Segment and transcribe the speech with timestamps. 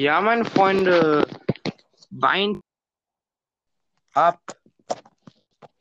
[0.00, 1.26] Ja, meine Freunde,
[2.08, 2.62] Wein
[4.14, 4.40] ab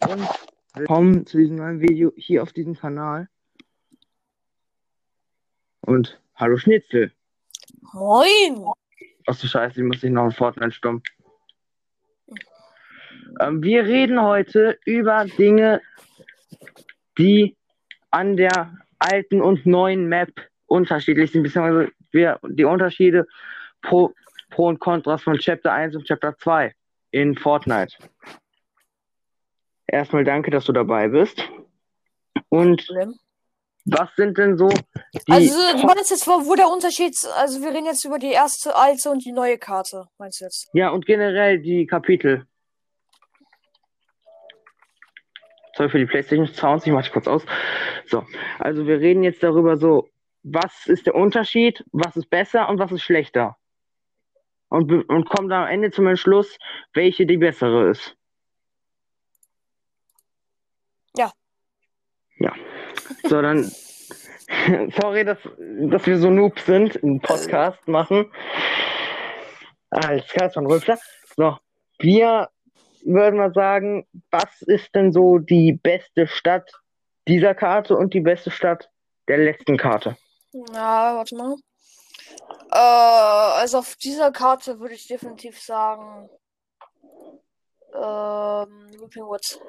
[0.06, 0.28] und
[0.74, 3.30] willkommen zu diesem neuen Video hier auf diesem Kanal.
[5.80, 7.14] Und hallo Schnitzel.
[7.94, 8.66] Moin!
[9.26, 11.02] Ach du Scheiße, ich muss dich noch ein Fortnite stummen.
[13.40, 15.82] Ähm, wir reden heute über Dinge,
[17.18, 17.56] die
[18.12, 20.34] an der alten und neuen Map
[20.66, 23.26] unterschiedlich sind, beziehungsweise wir die Unterschiede
[23.82, 24.14] Pro,
[24.50, 26.74] Pro und Kontras von Chapter 1 und Chapter 2
[27.12, 27.96] in Fortnite.
[29.88, 31.44] Erstmal danke, dass du dabei bist.
[32.50, 32.88] Und
[33.86, 37.70] was sind denn so die Also, du meinst jetzt, wo wo der Unterschied, also wir
[37.70, 40.70] reden jetzt über die erste, alte und die neue Karte, meinst du jetzt?
[40.74, 42.46] Ja, und generell die Kapitel.
[45.76, 47.44] Sorry für die PlayStation Sounds, ich mach die kurz aus.
[48.06, 48.26] So,
[48.60, 50.10] also wir reden jetzt darüber so,
[50.44, 53.58] was ist der Unterschied, was ist besser und was ist schlechter.
[54.70, 56.58] Und, und dann am Ende zum Entschluss,
[56.94, 58.16] welche die bessere ist.
[61.16, 61.32] Ja.
[62.38, 62.54] Ja.
[63.24, 63.72] So, dann.
[65.02, 68.32] Sorry, dass, dass wir so Noobs sind, einen Podcast machen.
[69.90, 71.00] Als Kreis von Rülpser.
[71.36, 71.58] So,
[72.00, 72.50] wir
[73.04, 76.72] würden mal sagen, was ist denn so die beste Stadt
[77.28, 78.90] dieser Karte und die beste Stadt
[79.28, 80.18] der letzten Karte?
[80.54, 81.56] Na, warte mal.
[82.72, 86.30] Äh, also auf dieser Karte würde ich definitiv sagen,
[87.94, 89.60] ähm, Whipping Woods.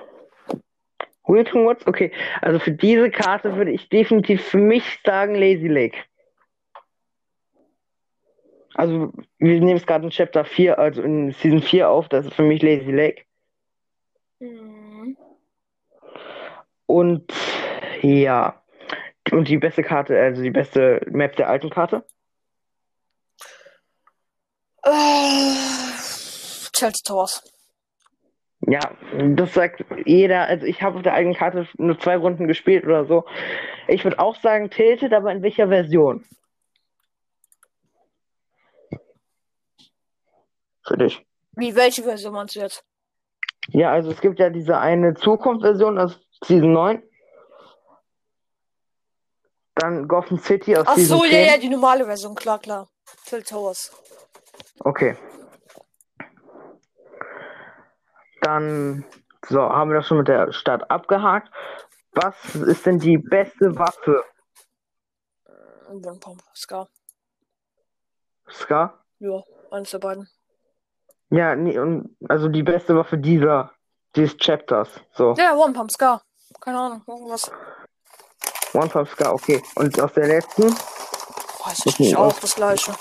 [1.24, 1.86] Wilton Woods?
[1.86, 5.98] Okay, also für diese Karte würde ich definitiv für mich sagen Lazy Lake.
[8.74, 12.34] Also, wir nehmen es gerade in Chapter 4, also in Season 4 auf, das ist
[12.34, 13.24] für mich Lazy Lake.
[14.38, 15.16] Mhm.
[16.86, 17.32] Und
[18.02, 18.62] ja,
[19.30, 22.04] und die beste Karte, also die beste Map der alten Karte?
[24.82, 25.54] Äh,
[26.72, 27.42] Chelsea Towers.
[28.66, 28.80] Ja,
[29.36, 30.46] das sagt jeder.
[30.46, 33.24] Also ich habe auf der alten Karte nur zwei Runden gespielt oder so.
[33.88, 36.24] Ich würde auch sagen Tilted, aber in welcher Version?
[40.86, 41.24] Für dich.
[41.52, 42.84] Wie, welche Version meinst du jetzt?
[43.68, 47.02] Ja, also es gibt ja diese eine Zukunftsversion aus Season 9.
[49.76, 51.32] Dann Gotham City aus Ach Season so, 10.
[51.32, 52.88] ja, ja, die normale Version, klar, klar.
[53.24, 53.90] Chelsea Towers.
[54.80, 55.16] Okay.
[58.42, 59.04] Dann,
[59.48, 61.50] so, haben wir das schon mit der Stadt abgehakt.
[62.12, 64.24] Was ist denn die beste Waffe?
[66.20, 66.88] Pump, Scar.
[68.48, 69.04] Scar?
[69.18, 70.28] Ja, eins der beiden.
[71.30, 73.72] Ja, nee, und also die beste Waffe dieser,
[74.16, 74.88] dieses Chapters.
[75.12, 76.22] So, Ja, One Pump, Scar.
[76.60, 77.50] Keine Ahnung, irgendwas.
[78.72, 79.62] One Pump Scar, okay.
[79.76, 80.64] Und aus der letzten?
[80.64, 82.92] Weiß ich nicht, auch das gleiche.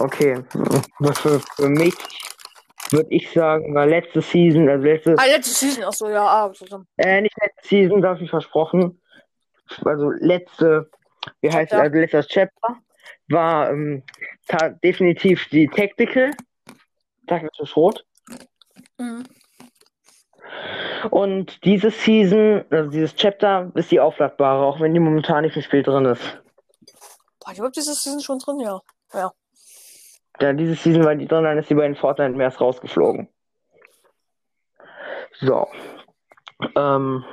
[0.00, 0.42] Okay.
[0.98, 1.94] Was für, für mich
[2.90, 6.52] würde ich sagen, war letzte Season, also letzte, Ah, letzte Season, ach so, ja, ah,
[6.52, 6.86] zusammen.
[6.96, 9.00] äh, nicht letzte Season, das hab ich versprochen.
[9.84, 10.90] Also letzte,
[11.42, 11.82] wie heißt es, Chapter.
[11.82, 12.76] also letztes Chapter
[13.28, 14.02] war ähm,
[14.82, 16.30] definitiv die Tactical.
[17.26, 18.04] Tactical Schrot.
[18.98, 19.24] Mhm.
[21.10, 25.62] Und diese Season, also dieses Chapter, ist die aufladbare, auch wenn die momentan nicht im
[25.62, 26.22] Spiel drin ist.
[27.40, 28.80] Boah, ich glaube, diese Season schon drin, ja.
[29.12, 29.32] Ja.
[30.40, 33.28] Ja, diese Season war die drin, dann ist die bei den Fortnite Meers rausgeflogen.
[35.40, 35.66] So.
[36.76, 37.24] Ähm,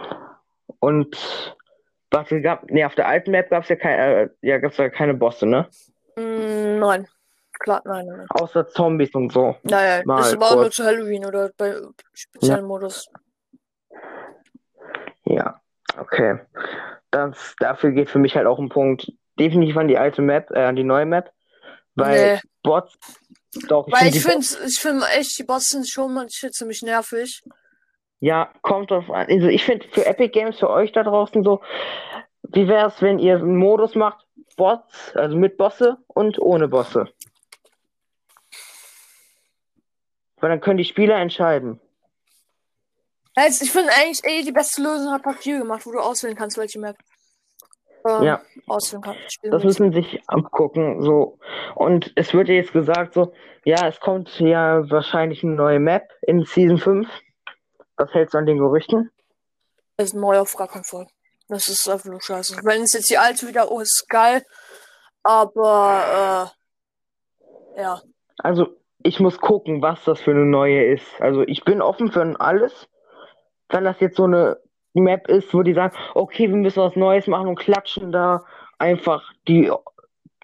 [0.79, 1.55] und
[2.11, 4.77] was es gab, nee, auf der alten Map gab es ja keine, äh, ja, gab's
[4.77, 5.67] ja keine Bosse, ne?
[6.15, 7.07] Mm, nein.
[7.59, 8.25] Klar, nein, nein.
[8.29, 9.55] Außer Zombies und so.
[9.63, 10.75] Naja, Mal das war nur kurz.
[10.75, 11.75] zu Halloween oder bei
[12.13, 13.09] speziellen Modus.
[15.23, 15.59] Ja,
[15.97, 16.39] okay.
[17.11, 20.65] Das, dafür geht für mich halt auch ein Punkt definitiv an die alte Map, äh,
[20.65, 21.31] an die neue Map.
[21.95, 22.41] Weil Nee.
[22.63, 22.97] Bots,
[23.67, 26.81] doch, ich Weil finde ich finde, ich finde echt, die Bots sind schon manchmal ziemlich
[26.81, 27.41] nervig.
[28.19, 29.28] Ja, kommt drauf an.
[29.29, 31.61] Also ich finde für Epic Games, für euch da draußen so,
[32.44, 34.25] wie wäre es, wenn ihr einen Modus macht,
[34.57, 37.07] Bots, also mit Bosse und ohne Bosse?
[40.38, 41.80] Weil dann können die Spieler entscheiden.
[43.36, 46.57] Also ich finde eigentlich, ey, die beste Lösung hat Papier gemacht, wo du auswählen kannst,
[46.57, 46.97] welche Map.
[48.06, 48.42] Ähm, Ja.
[48.68, 49.34] Auswählen kannst.
[49.34, 51.40] spielen Das müssen sich angucken, so.
[51.75, 56.04] Und es wird ja jetzt gesagt, so, ja, es kommt ja wahrscheinlich eine neue Map
[56.22, 57.07] in Season 5.
[57.98, 59.12] Was hältst du an den Gerüchten?
[59.98, 61.07] Das ist neu auf gar keinen Fall.
[61.48, 62.57] Das ist einfach nur scheiße.
[62.63, 64.44] Wenn es jetzt die alte wieder, oh, ist geil.
[65.24, 66.52] Aber,
[67.78, 68.02] äh, ja.
[68.40, 71.07] Also, ich muss gucken, was das für eine neue ist.
[71.19, 72.88] Also, ich bin offen für alles.
[73.69, 74.57] Wenn das jetzt so eine
[75.01, 78.44] Map ist, wo die sagen, okay, wir müssen was Neues machen und klatschen da
[78.77, 79.71] einfach die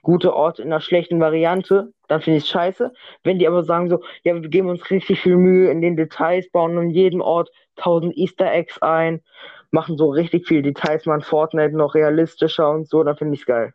[0.01, 2.91] gute Orte in einer schlechten Variante, dann finde ich es scheiße.
[3.23, 6.49] Wenn die aber sagen so, ja, wir geben uns richtig viel Mühe in den Details,
[6.51, 9.21] bauen in jedem Ort tausend Easter Eggs ein,
[9.69, 13.45] machen so richtig viel Details, machen Fortnite noch realistischer und so, dann finde ich es
[13.45, 13.73] geil.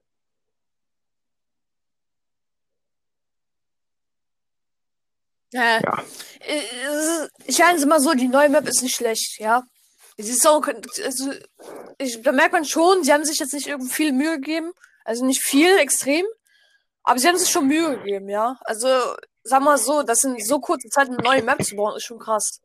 [5.55, 6.03] Äh, Ja.
[6.41, 9.63] äh, Ich meine es mal so, die neue Map ist nicht schlecht, ja.
[10.19, 10.67] Sie ist auch,
[11.05, 11.33] also,
[11.99, 14.73] ich, da merkt man schon, sie haben sich jetzt nicht irgendwie viel Mühe gegeben.
[15.05, 16.25] Also nicht viel, extrem.
[17.03, 18.59] Aber sie haben sich schon Mühe gegeben, ja.
[18.65, 18.89] Also,
[19.45, 22.19] sag mal so, das in so kurzer Zeit eine neue Map zu bauen, ist schon
[22.19, 22.61] krass.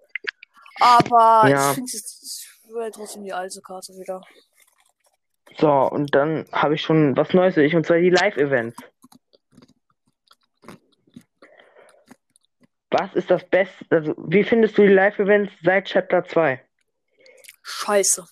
[0.79, 1.69] Aber Ja.
[1.69, 4.21] ich finde es will trotzdem die alte Karte wieder.
[5.57, 8.77] So, und dann habe ich schon was Neues für dich, und zwar die Live-Events.
[12.89, 16.61] Was ist das Beste, also wie findest du die Live-Events seit Chapter 2?
[17.61, 18.25] Scheiße.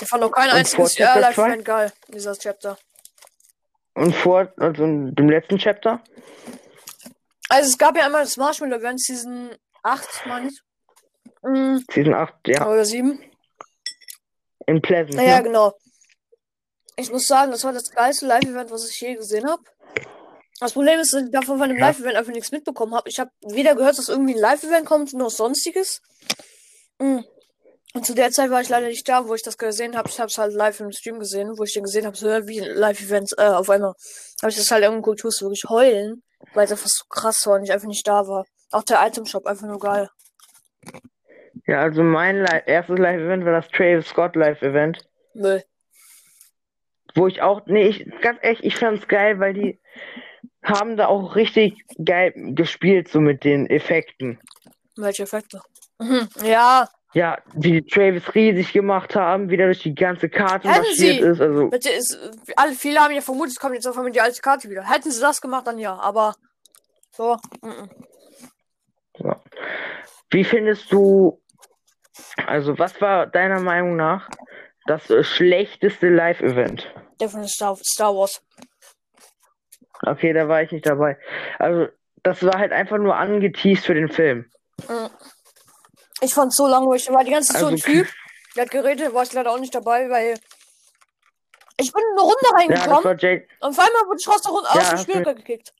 [0.00, 0.98] Ich fand noch kein Und einziges?
[0.98, 2.78] Event geil, dieser Chapter.
[3.94, 6.02] Und vor, also in dem letzten Chapter?
[7.48, 9.50] Also es gab ja einmal das Marshmallow Event Season
[9.82, 10.60] 8, meine ich.
[11.42, 13.20] Mm, Season 8, ja, Oder 7.
[14.66, 15.14] in Pleasant.
[15.14, 15.42] Naja, ne?
[15.44, 15.74] genau.
[16.96, 19.62] Ich muss sagen, das war das geilste Live-Event, was ich je gesehen habe.
[20.60, 21.78] Das Problem ist, dass ich davon von dem.
[21.78, 23.08] Live-Event einfach nichts mitbekommen habe.
[23.08, 26.02] Ich habe weder gehört, dass irgendwie ein Live-Event kommt, noch sonstiges.
[26.98, 27.20] Mm.
[27.92, 30.08] Und zu der Zeit war ich leider nicht da, wo ich das gesehen habe.
[30.08, 32.60] Ich habe es halt live im Stream gesehen, wo ich dann gesehen habe, so wie
[32.60, 33.94] Live-Events, äh, auf einmal
[34.40, 36.22] habe ich das halt irgendwo geguckt, musste wirklich heulen,
[36.54, 38.44] weil es einfach so krass war und ich einfach nicht da war.
[38.70, 40.08] Auch der Item-Shop, einfach nur geil.
[41.66, 44.98] Ja, also mein Li erstes Live-Event war das Travis Scott Live-Event.
[45.34, 45.64] Müll.
[47.16, 49.80] Wo ich auch, nee, ich, ganz ehrlich, ich fand's geil, weil die
[50.62, 54.38] haben da auch richtig geil gespielt, so mit den Effekten.
[54.96, 55.60] Welche Effekte?
[55.98, 56.28] Mhm.
[56.44, 61.22] Ja, Ja, die Travis riesig gemacht haben, wie der durch die ganze Karte Hätten marschiert
[61.22, 61.28] sie.
[61.28, 61.40] ist.
[61.40, 62.16] Also, Bitte ist,
[62.56, 64.88] alle, viele haben ja vermutet, es kommt jetzt auf einmal die alte Karte wieder.
[64.88, 66.36] Hätten sie das gemacht, dann ja, aber
[67.10, 67.36] so.
[67.62, 67.90] mhm.
[69.18, 69.40] ja.
[70.30, 71.42] Wie findest du,
[72.46, 74.28] also was war deiner Meinung nach
[74.86, 76.94] das äh, schlechteste Live-Event?
[77.20, 78.40] Definitiv Star, Star Wars.
[80.06, 81.18] Okay, da war ich nicht dabei.
[81.58, 81.88] Also,
[82.22, 84.50] das war halt einfach nur angeteased für den Film.
[84.88, 85.10] Mhm.
[86.20, 87.06] Ich fand's so langweilig.
[87.06, 88.08] Da war die ganze Zeit so ein Also, Typ,
[88.56, 90.38] der hat geredet, war ich leider auch nicht dabei, weil
[91.78, 94.42] ich bin in eine Runde Ja, reingekommen war J und auf einmal wurde ich raus,
[94.42, 95.72] der Runde, Ja, aus dem Spiel du- gekickt.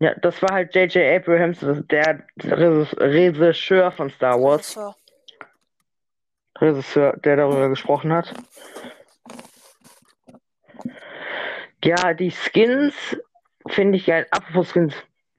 [0.00, 0.96] ja, das war halt J.J.
[1.22, 4.76] Abrams, das- der Regis- Regisseur von Star Wars.
[6.60, 8.34] Regisseur, der darüber gesprochen hat.
[11.84, 12.94] Ja, die Skins
[13.68, 14.26] finde ich geil.
[14.32, 14.94] Apropos Skins,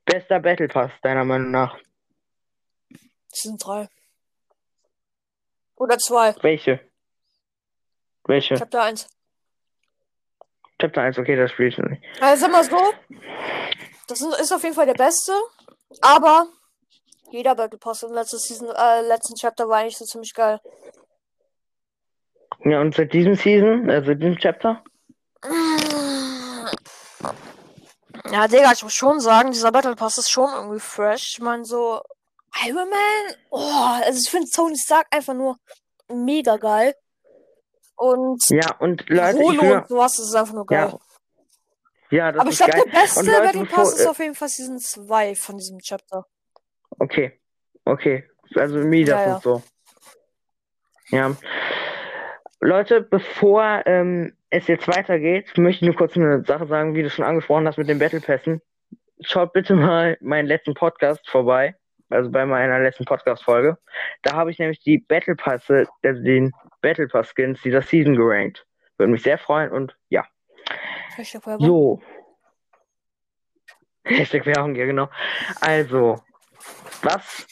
[0.05, 1.77] bester Battle Pass, deiner Meinung nach.
[3.31, 3.89] Season 3.
[5.75, 6.35] Oder 2.
[6.41, 6.79] Welche?
[8.25, 8.55] Welche?
[8.55, 9.07] Chapter 1.
[10.79, 12.03] Chapter 1, okay, das spiele ich nicht.
[12.21, 12.93] Also sag mal so,
[14.07, 15.33] das ist auf jeden Fall der beste,
[16.01, 16.47] aber
[17.31, 20.59] jeder Battle Pass im letzten Season, äh, letzten Chapter war eigentlich so ziemlich geil.
[22.63, 24.83] Ja, und seit diesem Season, also diesem Chapter?
[28.31, 31.33] Ja, Digga, ich muss schon sagen, dieser Battle Pass ist schon irgendwie fresh.
[31.33, 32.01] Ich meine, so
[32.65, 35.57] Iron Man, oh, also ich finde Tony Stark einfach nur
[36.11, 36.95] mega geil.
[37.95, 40.93] Und Ja, und Leute, Holo will, und sowas das ist einfach nur geil.
[42.11, 44.35] ja, ja, Aber ich glaube, der beste Leute, Battle bevor- Pass ist äh, auf jeden
[44.35, 46.25] Fall Season 2 von diesem Chapter.
[46.97, 47.39] Okay,
[47.85, 48.27] okay.
[48.55, 49.35] Also Midas Ja, ja.
[49.35, 49.63] und so.
[51.09, 51.35] Ja.
[52.61, 57.09] Leute, bevor ähm, es jetzt weitergeht, möchte ich nur kurz eine Sache sagen, wie du
[57.09, 58.61] schon angesprochen hast mit den Battle Pässen.
[59.21, 61.75] Schaut bitte mal meinen letzten Podcast vorbei,
[62.09, 63.77] also bei meiner letzten Podcast-Folge.
[64.23, 66.51] Da habe ich nämlich die Battle Pässe, also den
[66.81, 68.65] Battle Pass Skins dieser Season gerankt.
[68.97, 70.25] Würde mich sehr freuen und ja.
[71.15, 71.65] Hashtag Werbung.
[71.65, 72.01] So.
[74.03, 75.09] Hashtag Werbung, ja genau.
[75.61, 76.21] Also,
[77.03, 77.47] was,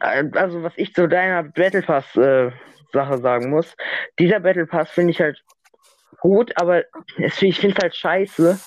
[0.00, 2.50] also was ich zu deiner Battle Pass äh,
[2.92, 3.76] Sache sagen muss,
[4.18, 5.42] dieser Battle Pass finde ich halt
[6.20, 6.84] gut, aber
[7.18, 8.60] es, ich finde es halt scheiße,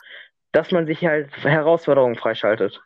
[0.52, 2.82] dass man sich halt Herausforderungen freischaltet.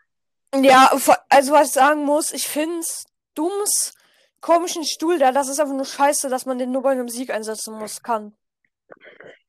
[0.53, 0.91] Ja,
[1.29, 3.05] also was ich sagen muss, ich find's
[3.36, 3.93] dummes,
[4.41, 7.29] komischen Stuhl da, das ist einfach nur scheiße, dass man den nur bei einem Sieg
[7.31, 8.36] einsetzen muss, kann.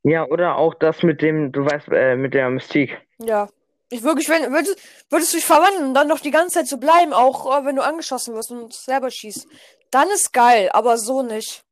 [0.05, 3.01] Ja, oder auch das mit dem, du weißt, äh, mit der Mystik.
[3.19, 3.49] Ja.
[3.89, 4.79] Ich wirklich, wenn, würdest,
[5.11, 7.77] würdest du dich verwandeln und dann noch die ganze Zeit so bleiben, auch äh, wenn
[7.77, 9.47] du angeschossen wirst und selber schießt,
[9.91, 11.63] dann ist geil, aber so nicht.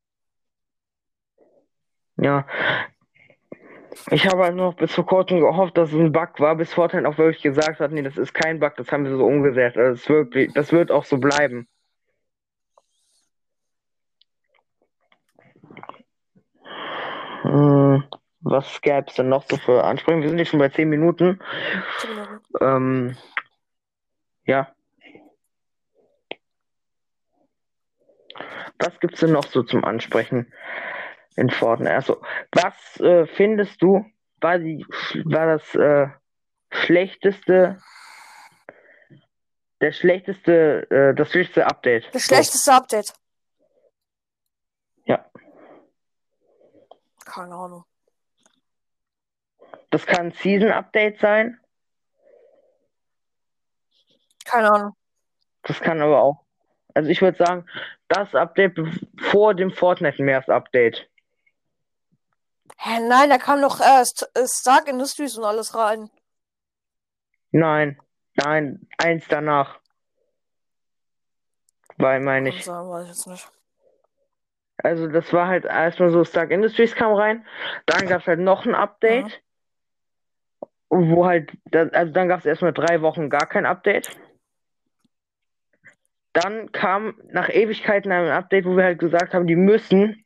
[2.16, 2.46] Ja.
[4.10, 7.08] Ich habe halt noch bis vor kurzem gehofft, dass es ein Bug war, bis Fortnite
[7.08, 9.76] auch wirklich gesagt hat, nee, das ist kein Bug, das haben wir so umgesetzt.
[9.76, 11.68] Also ist wirklich, das wird auch so bleiben.
[17.42, 18.04] Hm.
[18.42, 20.22] Was gäbe es denn noch so für Ansprüche?
[20.22, 21.40] Wir sind jetzt schon bei 10 Minuten.
[21.98, 22.40] Zehn Minuten.
[22.60, 23.16] Ähm,
[24.44, 24.68] ja.
[28.78, 30.50] Was gibt es denn noch so zum Ansprechen
[31.40, 31.94] in Fortnite?
[31.94, 34.04] Also, was äh, findest du,
[34.40, 34.84] war, die,
[35.24, 36.08] war das äh,
[36.70, 37.80] schlechteste,
[39.80, 42.14] der schlechteste, äh, das schlechteste Update?
[42.14, 43.14] Das schlechteste Update.
[45.06, 45.24] Ja.
[47.24, 47.84] Keine Ahnung.
[49.88, 51.58] Das kann ein Season-Update sein.
[54.44, 54.92] Keine Ahnung.
[55.62, 56.44] Das kann aber auch.
[56.94, 57.66] Also ich würde sagen,
[58.08, 58.78] das Update
[59.18, 61.09] vor dem Fortnite-Meers-Update.
[62.78, 66.10] Hä, nein, da kam doch erst äh, Stark Industries und alles rein.
[67.52, 68.00] Nein,
[68.34, 69.80] nein, eins danach.
[71.96, 72.64] Weil, meine ich.
[72.64, 73.50] sein, weiß ich jetzt nicht.
[74.82, 77.46] Also das war halt erstmal so, Stark Industries kam rein,
[77.86, 79.42] dann gab es halt noch ein Update,
[80.88, 84.10] wo halt, also dann gab es erstmal drei Wochen gar kein Update.
[86.32, 90.24] Dann kam nach Ewigkeiten ein Update, wo wir halt gesagt haben, die müssen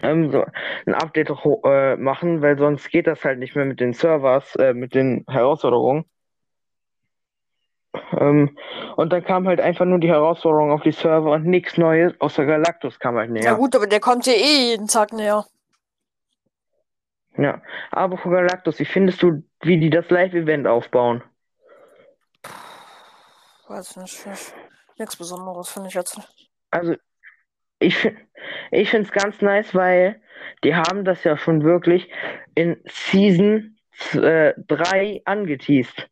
[0.00, 0.44] ähm, so
[0.86, 1.30] ein Update
[1.64, 5.24] äh, machen, weil sonst geht das halt nicht mehr mit den Servers, äh, mit den
[5.28, 6.04] Herausforderungen.
[8.18, 8.56] Ähm,
[8.96, 12.46] und dann kam halt einfach nur die Herausforderung auf die Server und nichts Neues, außer
[12.46, 13.44] Galactus kam halt näher.
[13.44, 15.44] Ja gut, aber der kommt ja eh jeden Tag näher.
[17.36, 21.22] Ja, aber von Galactus, wie findest du, wie die das Live-Event aufbauen?
[23.68, 24.26] Weiß ich nicht.
[24.26, 24.54] nicht.
[24.98, 26.20] Nichts Besonderes finde ich jetzt.
[26.70, 26.94] Also,
[27.82, 28.10] ich,
[28.70, 30.20] ich finde es ganz nice, weil
[30.64, 32.10] die haben das ja schon wirklich
[32.54, 33.76] in Season
[34.12, 36.08] 3 angeteased.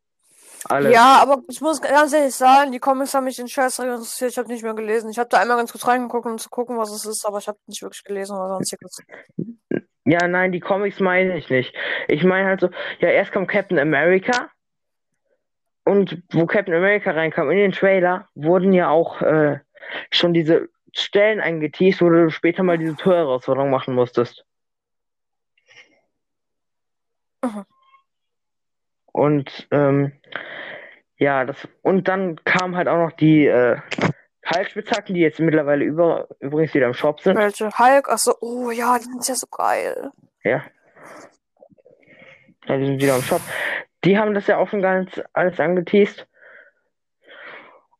[0.65, 0.93] Alles.
[0.93, 4.31] Ja, aber ich muss ganz ehrlich sagen, die Comics haben mich den Scheiß interessiert.
[4.31, 5.09] Ich habe nicht mehr gelesen.
[5.09, 7.47] Ich habe da einmal ganz kurz reingeguckt, um zu gucken, was es ist, aber ich
[7.47, 9.01] habe nicht wirklich gelesen oder sonstiges.
[10.05, 11.73] Ja, nein, die Comics meine ich nicht.
[12.07, 14.49] Ich meine halt so, ja, erst kommt Captain America
[15.83, 19.59] und wo Captain America reinkam in den Trailer, wurden ja auch äh,
[20.11, 24.45] schon diese Stellen eingeteased, wo du später mal diese Torherausforderung machen musstest.
[27.43, 27.65] Mhm.
[29.13, 30.13] Und ähm,
[31.17, 33.77] ja, das und dann kam halt auch noch die äh,
[34.45, 37.37] Halsspitzhacken, die jetzt mittlerweile über, übrigens wieder im Shop sind.
[37.37, 37.69] Welche?
[37.77, 38.09] Hulk?
[38.09, 40.11] Achso, oh ja, die sind ja so geil.
[40.43, 40.63] Ja.
[42.65, 43.41] Ja, die sind wieder im Shop.
[44.03, 46.27] Die haben das ja auch schon ganz alles angeteased.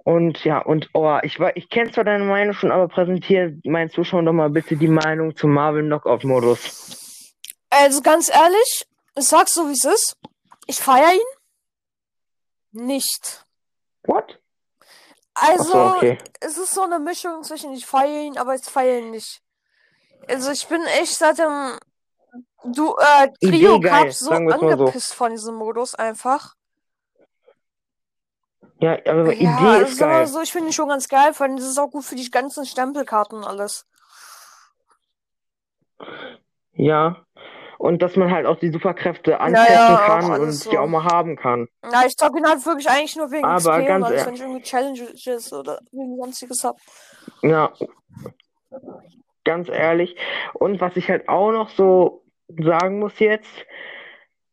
[0.04, 3.92] Und ja, und oh, ich war, ich kenne zwar deine Meinung schon, aber präsentiere meinen
[3.92, 7.36] Zuschauern doch mal bitte die Meinung zum Marvel Knockout-Modus.
[7.70, 10.18] Also ganz ehrlich, ich sag's so wie es ist.
[10.66, 13.46] Ich feiere ihn nicht.
[14.04, 14.40] What?
[15.34, 16.18] Also, Achso, okay.
[16.40, 19.42] es ist so eine Mischung zwischen ich feiere ihn, aber ich feiere ihn nicht.
[20.28, 21.78] Also ich bin echt seit dem
[22.64, 24.68] du äh, Trio Idee geil, Cup so mal so.
[24.68, 26.56] angepisst von diesem Modus einfach.
[28.82, 30.26] Ja, aber Ja, Idee ist geil.
[30.28, 32.30] so, ich finde ihn schon ganz geil, vor allem das ist auch gut für die
[32.32, 33.86] ganzen Stempelkarten und alles.
[36.74, 37.26] Ja.
[37.78, 40.78] Und dass man halt auch die Superkräfte antesten auch kann und alles die so.
[40.80, 41.68] auch mal haben kann.
[41.82, 44.26] Na, ich zocke ihn halt wirklich eigentlich nur wegen Aber XP und ganz alles, ehr-
[44.28, 46.78] wenn ich irgendwie Challenges oder wegen sonstiges hab.
[47.42, 47.74] Ja,
[49.44, 50.16] ganz ehrlich.
[50.54, 53.50] Und was ich halt auch noch so sagen muss jetzt,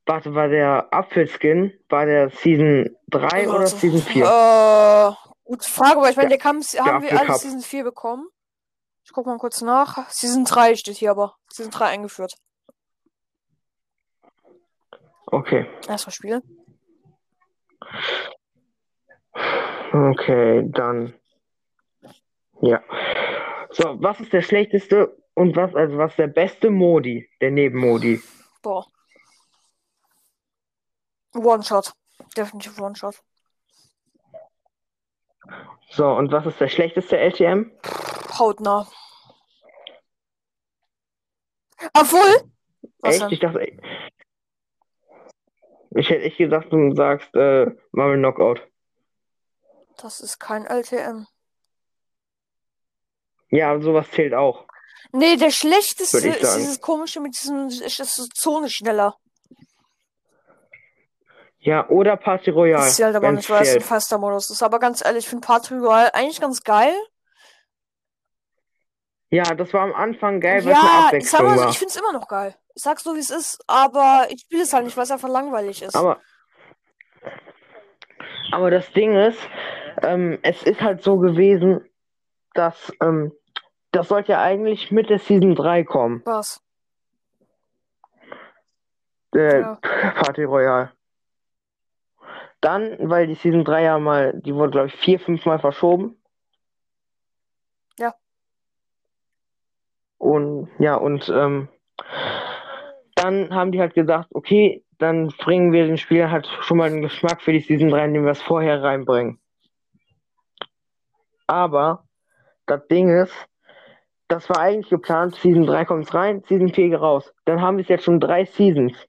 [0.08, 4.24] warte, war der Apfelskin, war der Season 3 oder Also, Season 4?
[4.24, 5.12] Äh,
[5.44, 7.34] gute Frage, aber ich meine, Der- der kam, haben wir alle.
[7.38, 8.26] Season 4 bekommen?
[9.04, 10.08] Ich guck mal kurz nach.
[10.10, 11.36] Season 3 steht hier aber.
[11.50, 12.34] Season 3 eingeführt.
[15.30, 16.42] Okay, Erstmal spielen.
[19.92, 21.14] okay, dann.
[22.62, 22.82] Ja.
[23.70, 28.20] So, was ist der schlechteste und was, also was ist der beste Modi, der Nebenmodi?
[28.62, 28.86] Boah.
[31.38, 31.92] One-Shot.
[32.36, 33.22] Definitiv One-Shot.
[35.90, 37.70] So, und was ist der schlechteste LTM?
[38.38, 38.86] Hautnah.
[41.94, 42.50] Obwohl.
[43.02, 43.20] Echt?
[43.20, 43.30] denn?
[43.30, 43.60] Ich dachte,
[45.90, 48.62] ich hätte echt gesagt, du sagst äh, Marvel Knockout.
[49.96, 51.26] Das ist kein LTM.
[53.50, 54.66] Ja, sowas zählt auch.
[55.12, 57.68] Nee, der schlechteste ist dieses komische mit diesem.
[57.68, 59.16] Ist das so Zone schneller.
[61.68, 62.82] Ja, oder Party Royale.
[62.84, 64.62] Das zählt aber Ganz nicht, weil es ein fester Modus ist.
[64.62, 66.94] Aber ganz ehrlich, ich finde Party Royale eigentlich ganz geil.
[69.28, 71.68] Ja, das war am Anfang geil, weil es eine Ja, ich Abwechslung mal war.
[71.68, 72.54] ich finde es immer noch geil.
[72.74, 75.28] Ich sag's so, wie es ist, aber ich spiele es halt nicht, weil es einfach
[75.28, 75.94] langweilig ist.
[75.94, 76.18] Aber,
[78.52, 79.38] aber das Ding ist,
[80.00, 81.86] ähm, es ist halt so gewesen,
[82.54, 83.32] dass ähm,
[83.92, 86.22] das sollte ja eigentlich mit der Season 3 kommen.
[86.24, 86.62] Was?
[89.34, 89.74] Äh, Ja.
[89.82, 90.92] Party Royale.
[92.60, 96.16] Dann, weil die Season 3 ja mal, die wurde, glaube ich, vier, fünf Mal verschoben.
[97.98, 98.14] Ja.
[100.18, 101.68] Und ja, und ähm,
[103.14, 107.02] dann haben die halt gesagt, okay, dann bringen wir den Spielern halt schon mal den
[107.02, 109.38] Geschmack für die Season 3, indem wir es vorher reinbringen.
[111.46, 112.04] Aber
[112.66, 113.34] das Ding ist,
[114.28, 117.32] das war eigentlich geplant, Season 3 kommt rein, Season 4 geht raus.
[117.46, 119.07] Dann haben wir es jetzt schon drei Seasons.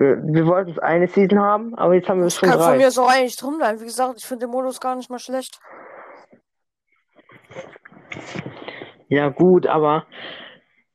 [0.00, 2.68] Wir, wir wollten es eine Season haben, aber jetzt haben wir es schon kann von
[2.68, 2.78] drei.
[2.78, 3.80] mir so eigentlich drum bleiben.
[3.80, 5.60] Wie gesagt, ich finde den Modus gar nicht mal schlecht.
[9.08, 10.06] Ja, gut, aber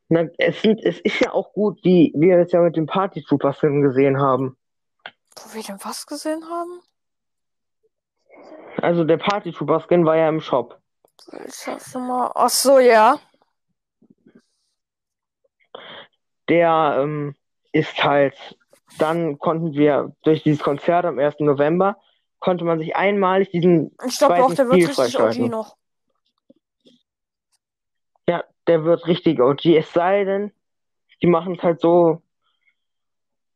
[0.09, 3.21] na, es, sind, es ist ja auch gut, wie wir es ja mit dem Party
[3.21, 4.57] Trooper Skin gesehen haben.
[5.35, 6.81] Wo wir denn was gesehen haben?
[8.81, 10.79] Also der Party Trooper Skin war ja im Shop.
[11.27, 12.31] Welcher Firma?
[12.33, 13.19] Ach so, ja.
[16.49, 17.35] Der ähm,
[17.71, 18.57] ist halt,
[18.97, 21.39] dann konnten wir durch dieses Konzert am 1.
[21.39, 21.97] November,
[22.39, 25.49] konnte man sich einmalig diesen Ich glaube zweiten auch, der wird Stil richtig OG freischalten.
[25.49, 25.75] noch.
[28.27, 29.65] Ja, der wird richtig OG.
[29.65, 30.51] Es sei denn,
[31.21, 32.21] die machen es halt so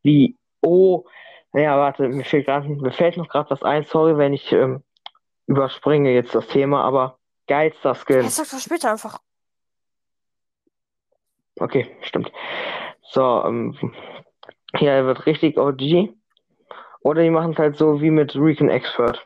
[0.02, 1.06] wie, oh,
[1.52, 3.84] naja, warte, mir fehlt grad, mir fällt noch gerade was ein.
[3.84, 4.84] Sorry, wenn ich ähm,
[5.48, 7.18] überspringe jetzt das Thema, aber
[7.48, 8.18] geilster Skin.
[8.18, 9.20] Er sagt doch später einfach.
[11.60, 12.32] Okay, stimmt.
[13.02, 13.76] So, ähm,
[14.78, 16.14] ja, er wird richtig OG.
[17.02, 19.26] Oder die machen es halt so wie mit Recon Expert.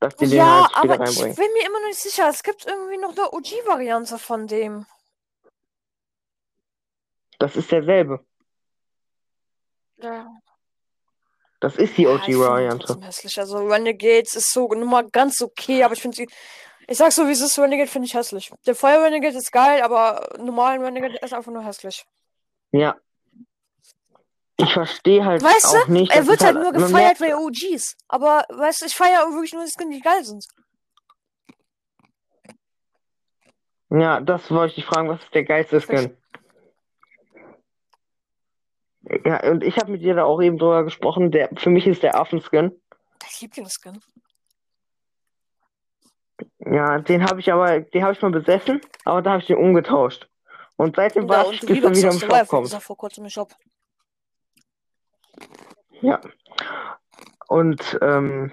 [0.00, 2.28] Dass die den Ja, halt später aber ich bin mir immer noch nicht sicher.
[2.28, 4.86] Es gibt irgendwie noch eine OG-Variante von dem.
[7.38, 8.24] Das ist derselbe.
[9.98, 10.26] Ja.
[11.60, 12.86] Das ist die Ja, OG-Variante.
[12.86, 13.38] trotzdem hässlich.
[13.38, 16.28] Also Renegades ist so nur mal ganz okay, aber ich finde sie.
[16.86, 18.52] Ich sag so, wie es ist, Renegade finde ich hässlich.
[18.66, 22.04] Der Feuer Renegade ist geil, aber normalen Renegade ist einfach nur hässlich.
[22.74, 22.96] Ja.
[24.56, 26.12] Ich verstehe halt Weißt auch du, nicht.
[26.12, 27.96] er wird ist halt nur gefeiert, weil er OGs.
[28.08, 30.44] Aber weißt du, ich feiere wirklich nur Skins, die geil sind.
[33.90, 36.16] Ja, das wollte ich dich fragen, was ist der geilste Skin?
[39.24, 41.30] Ja, und ich habe mit dir da auch eben drüber gesprochen.
[41.30, 42.72] Der, für mich ist der Affenskin.
[43.22, 44.00] Der Lieblingsskin.
[46.58, 49.58] Ja, den habe ich aber, den habe ich mal besessen, aber da habe ich den
[49.58, 50.28] umgetauscht.
[50.76, 52.66] Und seitdem er Liebes wieder im Shop Live, kommt.
[52.66, 53.54] ist vor kurzem im Shop.
[56.00, 56.20] Ja.
[57.48, 58.52] Und ähm,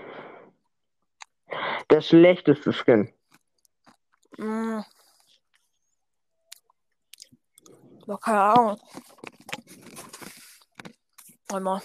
[1.89, 3.13] der schlechteste Skin.
[4.38, 4.81] Mm.
[8.07, 8.81] Ja, keine Ahnung.
[11.51, 11.81] Einmal.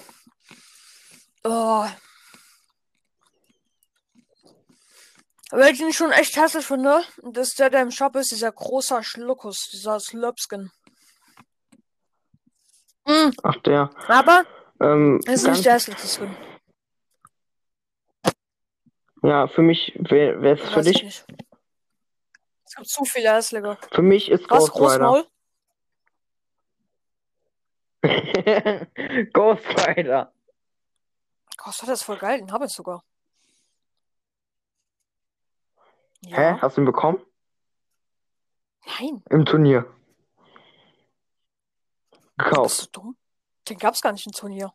[1.44, 1.86] Oh.
[5.52, 9.02] Welchen ich schon echt hässlich finde, das ist der, der im Shop ist, dieser großer
[9.04, 10.72] Schluckus, dieser Slurpskin.
[13.06, 13.90] Mm, Ach der.
[14.08, 14.44] aber
[14.80, 16.36] Ähm, ist nicht der hässlichste Skin.
[19.22, 21.02] ja, für mich, wer, wer ist es für dich?
[21.02, 21.24] nicht.
[22.64, 23.78] Es gibt zu viele hässliche.
[23.92, 25.24] Für mich ist Ghost Rider.
[29.32, 30.32] Ghost Rider.
[31.56, 33.04] Ghost Rider ist voll geil, den habe ich sogar.
[36.20, 36.36] Ja.
[36.36, 36.58] Hä?
[36.60, 37.20] Hast du ihn bekommen?
[38.86, 39.82] Nein, Im Turnier.
[42.10, 42.96] bist Gekauft.
[42.96, 43.16] du dumm?
[43.68, 44.72] Den gab's gar nicht im Turnier.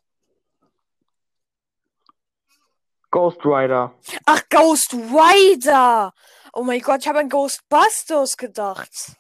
[3.10, 3.94] Ghost Rider.
[4.26, 6.14] Ach, Ghost Rider!
[6.54, 9.18] Oh mein Gott, ich habe an Ghostbusters gedacht.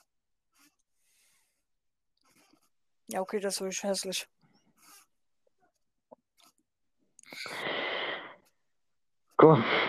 [3.07, 4.27] Ja, okay, das ist wirklich hässlich.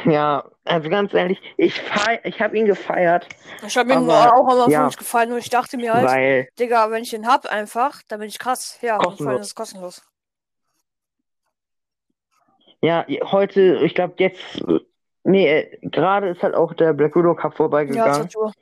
[0.04, 3.26] Ja, also ganz ehrlich, ich feier, ich habe ihn gefeiert,
[3.66, 4.86] Ich habe ihn Aber, auch am Anfang ja.
[4.86, 8.20] nicht gefallen, nur ich dachte mir halt, weil Digga, wenn ich ihn hab einfach, dann
[8.20, 8.78] bin ich krass.
[8.80, 9.40] Ja, und vor allem Kostenlos.
[9.40, 10.02] ist es kostenlos.
[12.82, 14.62] ja, heute, ich glaube jetzt,
[15.24, 18.52] nee, gerade ist halt auch der Black Widow Cup Ja, vorbeigegangen 20 Uhr.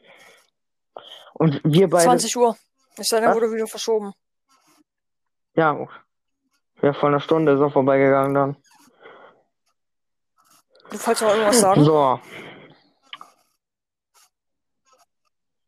[1.35, 2.57] und wir beide, 20 Uhr.
[2.97, 4.13] Ist dann wurde wieder verschoben.
[5.55, 5.87] ja,
[6.83, 8.57] ja, vor einer Stunde ist er vorbeigegangen dann.
[10.91, 11.85] Du wolltest noch irgendwas sagen?
[11.85, 12.21] So.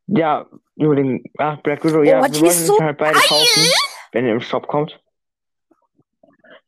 [0.06, 3.62] Ja, nur den, ach, Black Widow, ja, Oh, wir die wollen so halt beide kaufen,
[4.12, 5.00] wenn er im Shop kommt.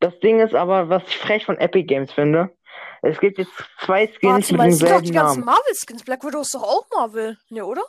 [0.00, 2.56] Das Ding ist aber, was ich frech von Epic Games finde,
[3.02, 5.44] es gibt jetzt zwei Skins Warte mit mal, sind doch die ganzen.
[5.44, 6.04] Marvel-Skins.
[6.04, 7.38] Black Widow ist doch auch Marvel.
[7.50, 7.82] Ne, oder?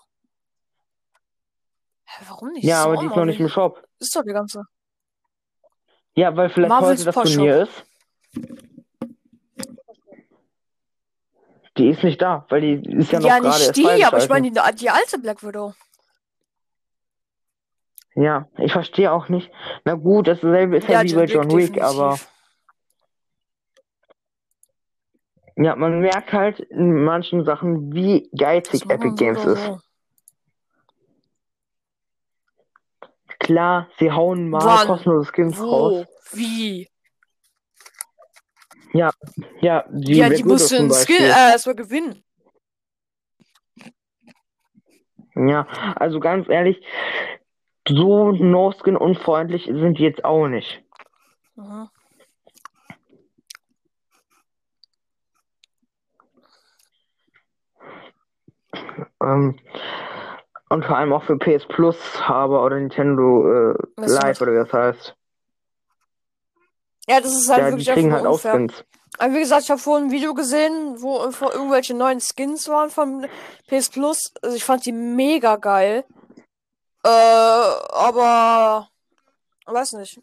[2.05, 2.65] Hä, warum nicht?
[2.65, 3.81] Ja, doch aber die ist noch nicht im Shop.
[3.99, 4.63] Ist doch die ganze.
[6.15, 7.15] Ja, weil vielleicht Marvel heute das.
[7.15, 7.85] Turnier ist.
[11.77, 14.49] Die ist nicht da, weil die ist ja noch Ja, nicht die, aber ich meine
[14.49, 15.73] die, die alte Black Widow.
[18.15, 19.51] Ja, ich verstehe auch nicht.
[19.83, 22.17] Na gut, dasselbe ist ja, wie bei John Wick, aber
[25.57, 29.71] ja, man merkt halt in manchen Sachen, wie geizig Epic Games so ist.
[33.39, 34.87] Klar, sie hauen mal Wann?
[34.87, 35.69] kostenlose Skins Wo?
[35.69, 36.07] raus.
[36.31, 36.89] Wie?
[38.95, 39.11] Ja,
[39.59, 42.23] ja, die, ja, die mussten Skin äh, erstmal gewinnen.
[45.35, 46.81] Ja, also ganz ehrlich,
[47.85, 50.81] so No-Skin unfreundlich sind die jetzt auch nicht.
[59.21, 59.59] Ähm,
[60.69, 61.97] und vor allem auch für PS Plus
[62.29, 65.17] Haber oder Nintendo äh, Live oder wie das heißt.
[67.07, 68.55] Ja, das ist halt ja, wirklich die kriegen halt unfair.
[68.55, 68.83] auch.
[69.17, 73.27] Aber wie gesagt, ich habe vorhin ein Video gesehen, wo irgendwelche neuen Skins waren von
[73.67, 74.33] PS Plus.
[74.41, 76.03] Also ich fand die mega geil.
[77.03, 78.89] Äh, aber
[79.65, 80.21] weiß nicht,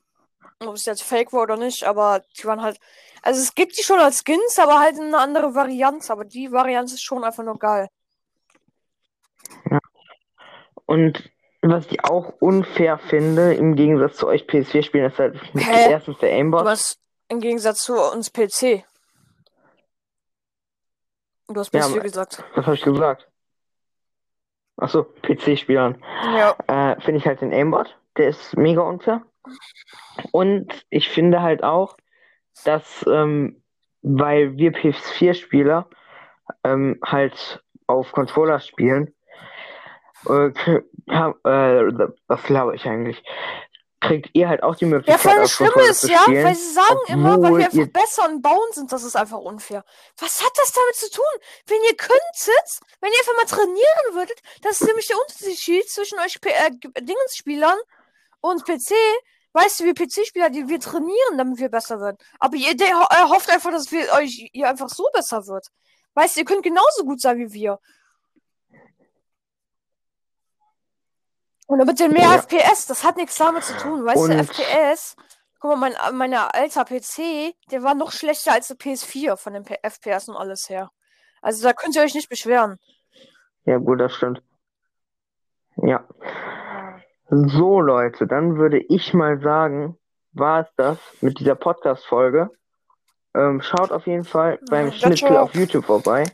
[0.60, 2.78] ob es jetzt fake war oder nicht, aber die waren halt.
[3.22, 6.12] Also es gibt die schon als Skins, aber halt eine andere Variante.
[6.12, 7.88] Aber die Variante ist schon einfach nur geil.
[9.70, 9.78] Ja.
[10.86, 11.30] Und
[11.62, 15.90] was ich auch unfair finde, im Gegensatz zu euch PS4-Spielen, ist halt Hä?
[15.90, 16.64] erstens der Aimbot.
[16.64, 16.98] Was
[17.28, 18.84] im Gegensatz zu uns PC.
[21.48, 22.44] Du hast PS4 ja, gesagt.
[22.54, 23.28] Was habe ich gesagt?
[24.76, 26.02] Achso, PC-Spielern.
[26.36, 26.56] Ja.
[26.66, 27.96] Äh, finde ich halt den Aimbot.
[28.16, 29.22] Der ist mega unfair.
[30.32, 31.96] Und ich finde halt auch,
[32.64, 33.62] dass, ähm,
[34.02, 35.88] weil wir PS4-Spieler
[36.64, 39.14] ähm, halt auf Controller spielen,
[40.28, 40.52] äh,
[41.06, 43.22] äh, was glaube ich eigentlich?
[44.00, 45.24] Kriegt ihr halt auch die Möglichkeit.
[45.24, 48.42] Ja, voll das Schlimme ist, ja, weil sie sagen immer, weil wir einfach besser und
[48.42, 49.84] bauen sind, das ist einfach unfair.
[50.18, 51.24] Was hat das damit zu tun?
[51.68, 56.18] Wenn ihr könntet, wenn ihr einfach mal trainieren würdet, das ist nämlich der Unterschied zwischen
[56.18, 57.78] euch äh, Dingensspielern
[58.40, 58.92] und PC.
[59.52, 62.16] Weißt du, wir PC-Spieler, die wir trainieren, damit wir besser werden.
[62.40, 65.68] Aber ihr der, hofft einfach, dass wir euch ihr einfach so besser wird.
[66.14, 67.78] Weißt du, ihr könnt genauso gut sein wie wir.
[71.72, 72.36] Und mit den mehr ja.
[72.36, 74.04] FPS, das hat nichts damit zu tun.
[74.04, 75.16] Weißt und du, FPS,
[75.58, 79.64] guck mal, mein, mein alter PC, der war noch schlechter als der PS4 von den
[79.64, 80.90] FPS und alles her.
[81.40, 82.78] Also da könnt ihr euch nicht beschweren.
[83.64, 84.42] Ja, gut, das stimmt.
[85.76, 86.06] Ja.
[87.30, 89.96] So, Leute, dann würde ich mal sagen,
[90.32, 92.50] war es das mit dieser Podcast-Folge.
[93.34, 96.24] Ähm, schaut auf jeden Fall beim ja, Schnitzel auf YouTube vorbei.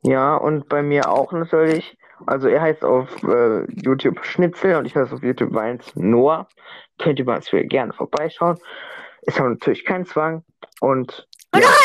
[0.00, 1.98] Ja, und bei mir auch natürlich.
[2.26, 6.48] Also er heißt auf äh, YouTube Schnitzel und ich heiße auf YouTube Weins Noah.
[6.98, 8.58] Könnt ihr mal gerne vorbeischauen.
[9.22, 10.44] Ist aber natürlich kein Zwang.
[10.80, 11.72] Und ja.